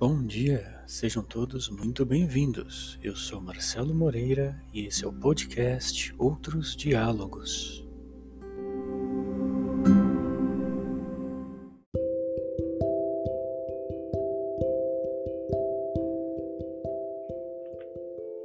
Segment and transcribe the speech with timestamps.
[0.00, 2.96] Bom dia, sejam todos muito bem-vindos.
[3.02, 7.84] Eu sou Marcelo Moreira e esse é o podcast Outros Diálogos.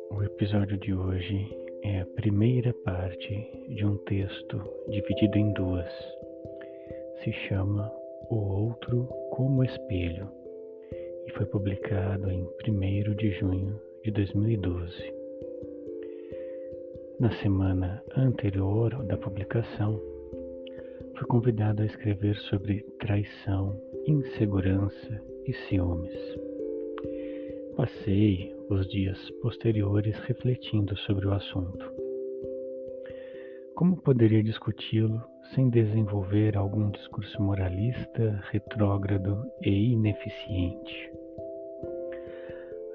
[0.10, 3.30] O episódio de hoje é a primeira parte
[3.76, 5.92] de um texto dividido em duas.
[7.24, 7.94] Se chama
[8.28, 10.43] O Outro como Espelho
[11.26, 15.14] e foi publicado em 1 de junho de 2012.
[17.20, 20.00] Na semana anterior da publicação,
[21.16, 26.14] fui convidado a escrever sobre traição, insegurança e ciúmes.
[27.76, 32.03] Passei os dias posteriores refletindo sobre o assunto.
[33.76, 35.24] Como poderia discuti-lo
[35.56, 41.12] sem desenvolver algum discurso moralista, retrógrado e ineficiente?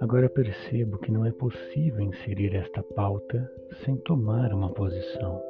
[0.00, 3.50] Agora percebo que não é possível inserir esta pauta
[3.84, 5.42] sem tomar uma posição.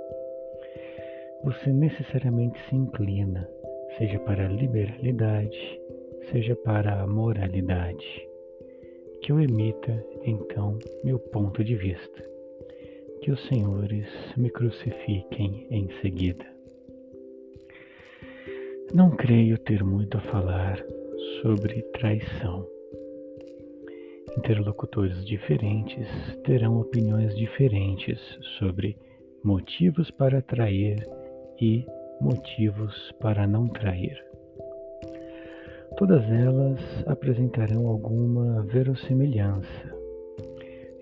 [1.44, 3.46] Você necessariamente se inclina,
[3.98, 5.80] seja para a liberalidade,
[6.32, 8.26] seja para a moralidade.
[9.20, 9.92] Que eu emita,
[10.24, 12.37] então, meu ponto de vista.
[13.22, 16.46] Que os senhores me crucifiquem em seguida.
[18.94, 20.82] Não creio ter muito a falar
[21.42, 22.66] sobre traição
[24.38, 26.06] Interlocutores diferentes
[26.44, 28.20] terão opiniões diferentes
[28.58, 28.96] sobre
[29.42, 30.96] motivos para trair
[31.60, 31.84] e
[32.20, 34.16] motivos para não trair.
[35.96, 39.97] Todas elas apresentarão alguma verossimilhança,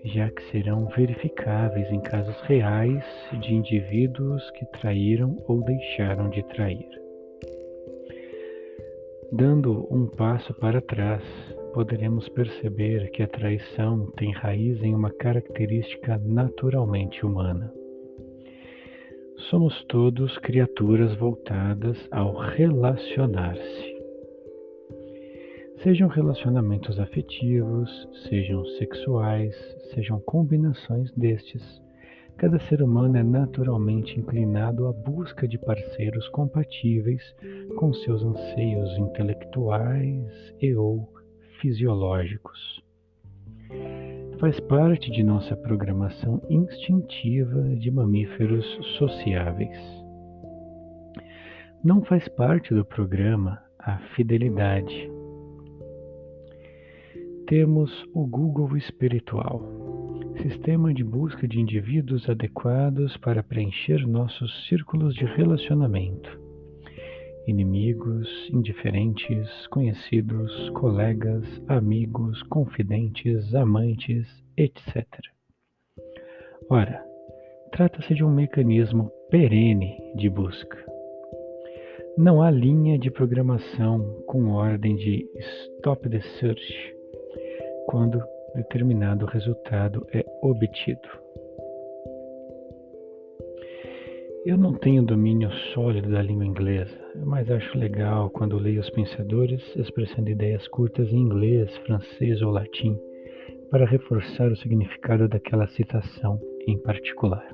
[0.05, 3.03] já que serão verificáveis em casos reais
[3.41, 6.87] de indivíduos que traíram ou deixaram de trair.
[9.31, 11.23] Dando um passo para trás,
[11.73, 17.71] poderemos perceber que a traição tem raiz em uma característica naturalmente humana.
[19.49, 23.96] Somos todos criaturas voltadas ao relacionar-se.
[25.83, 27.89] Sejam relacionamentos afetivos,
[28.27, 29.55] sejam sexuais,
[29.93, 31.81] sejam combinações destes,
[32.35, 37.21] cada ser humano é naturalmente inclinado à busca de parceiros compatíveis
[37.77, 41.13] com seus anseios intelectuais e ou
[41.61, 42.83] fisiológicos.
[44.39, 48.65] Faz parte de nossa programação instintiva de mamíferos
[48.97, 49.77] sociáveis.
[51.83, 55.16] Não faz parte do programa a fidelidade.
[57.47, 59.61] Temos o Google Espiritual,
[60.41, 66.47] sistema de busca de indivíduos adequados para preencher nossos círculos de relacionamento
[67.47, 74.27] inimigos, indiferentes, conhecidos, colegas, amigos, confidentes, amantes,
[74.57, 75.07] etc.
[76.69, 77.01] Ora,
[77.71, 80.77] trata-se de um mecanismo perene de busca.
[82.17, 85.25] Não há linha de programação com ordem de
[85.77, 86.96] stop the search
[87.87, 88.21] quando
[88.53, 91.09] determinado resultado é obtido.
[94.45, 99.61] Eu não tenho domínio sólido da língua inglesa, mas acho legal quando leio os pensadores
[99.75, 102.97] expressando ideias curtas em inglês, francês ou latim,
[103.69, 107.45] para reforçar o significado daquela citação em particular.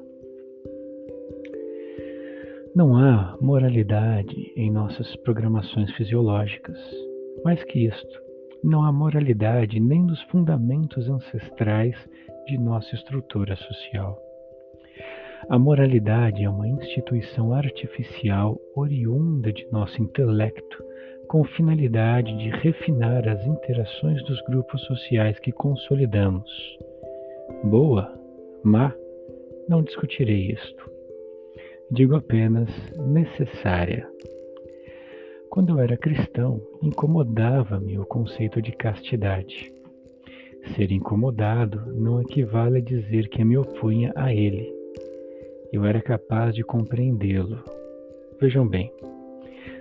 [2.75, 6.77] Não há moralidade em nossas programações fisiológicas.
[7.43, 8.21] Mais que isto,
[8.63, 11.95] não há moralidade nem nos fundamentos ancestrais
[12.47, 14.17] de nossa estrutura social.
[15.49, 20.83] A moralidade é uma instituição artificial oriunda de nosso intelecto,
[21.27, 26.49] com finalidade de refinar as interações dos grupos sociais que consolidamos.
[27.65, 28.13] Boa,
[28.63, 28.93] má,
[29.67, 30.89] não discutirei isto.
[31.91, 34.07] Digo apenas necessária.
[35.53, 39.71] Quando eu era cristão, incomodava-me o conceito de castidade.
[40.75, 44.73] Ser incomodado não equivale a dizer que me opunha a ele
[45.71, 47.63] eu era capaz de compreendê-lo.
[48.41, 48.91] Vejam bem,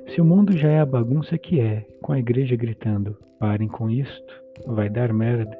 [0.08, 3.88] se o mundo já é a bagunça que é, com a igreja gritando: parem com
[3.88, 5.58] isto, vai dar merda.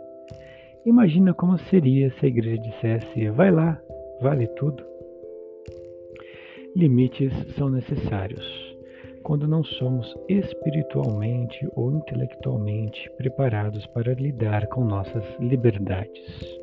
[0.84, 3.80] Imagina como seria se a igreja dissesse: vai lá,
[4.20, 4.84] vale tudo.
[6.76, 8.71] Limites são necessários
[9.22, 16.60] quando não somos espiritualmente ou intelectualmente preparados para lidar com nossas liberdades.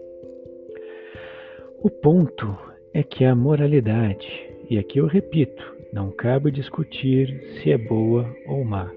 [1.82, 2.58] O ponto
[2.94, 4.28] é que a moralidade,
[4.70, 5.64] e aqui eu repito,
[5.94, 8.92] não cabe discutir se é boa ou má.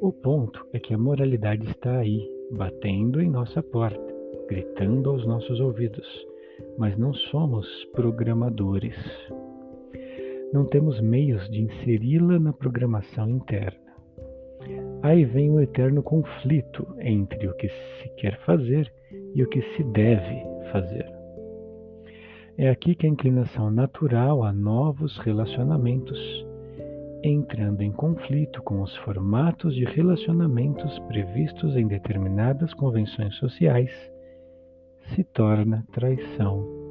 [0.00, 4.02] O ponto é que a moralidade está aí, batendo em nossa porta,
[4.48, 6.06] gritando aos nossos ouvidos,
[6.76, 8.96] mas não somos programadores.
[10.52, 13.80] Não temos meios de inseri-la na programação interna.
[15.02, 18.92] Aí vem o eterno conflito entre o que se quer fazer
[19.34, 21.10] e o que se deve fazer.
[22.58, 26.20] É aqui que a inclinação natural a novos relacionamentos,
[27.24, 33.90] entrando em conflito com os formatos de relacionamentos previstos em determinadas convenções sociais,
[35.14, 36.81] se torna traição.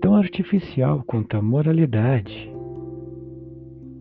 [0.00, 2.52] Tão artificial quanto a moralidade.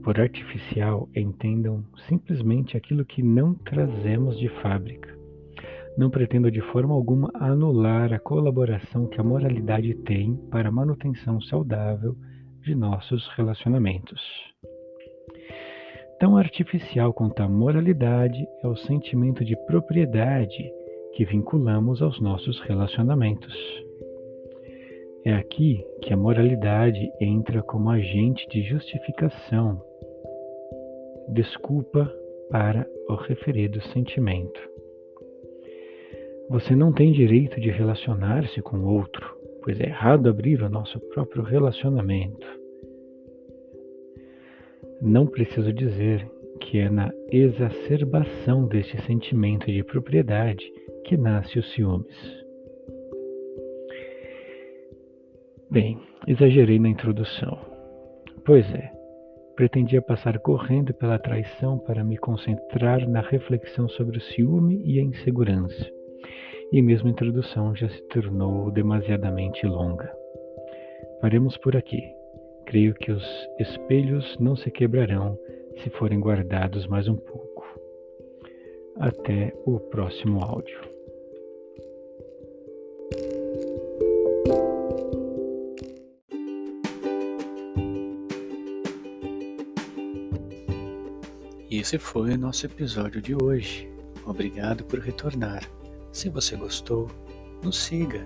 [0.04, 5.19] Por artificial, entendam simplesmente aquilo que não trazemos de fábrica
[6.00, 11.42] não pretendo de forma alguma anular a colaboração que a moralidade tem para a manutenção
[11.42, 12.16] saudável
[12.62, 14.22] de nossos relacionamentos.
[16.18, 20.72] Tão artificial quanto a moralidade é o sentimento de propriedade
[21.16, 23.54] que vinculamos aos nossos relacionamentos.
[25.25, 29.81] É aqui que a moralidade entra como agente de justificação,
[31.27, 32.10] desculpa
[32.50, 34.60] para o referido sentimento.
[36.50, 41.44] Você não tem direito de relacionar-se com outro, pois é errado abrir o nosso próprio
[41.44, 42.48] relacionamento.
[45.01, 46.25] Não preciso dizer
[46.62, 50.66] que é na exacerbação deste sentimento de propriedade
[51.06, 52.38] que nasce o ciúmes.
[55.71, 57.57] Bem, exagerei na introdução.
[58.45, 58.92] Pois é,
[59.56, 65.04] pretendia passar correndo pela traição para me concentrar na reflexão sobre o ciúme e a
[65.04, 66.00] insegurança
[66.71, 70.12] e mesmo a introdução já se tornou demasiadamente longa.
[71.21, 72.04] Paremos por aqui.
[72.66, 73.24] Creio que os
[73.60, 75.38] espelhos não se quebrarão
[75.77, 77.66] se forem guardados mais um pouco.
[78.98, 80.80] Até o próximo áudio.
[91.80, 93.90] Esse foi o nosso episódio de hoje.
[94.26, 95.64] Obrigado por retornar.
[96.12, 97.10] Se você gostou,
[97.64, 98.26] nos siga.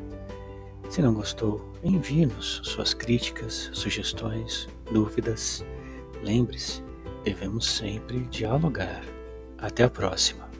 [0.89, 5.63] Se não gostou, envie-nos suas críticas, sugestões, dúvidas.
[6.23, 6.83] Lembre-se,
[7.23, 9.03] devemos sempre dialogar.
[9.57, 10.52] Até a próxima.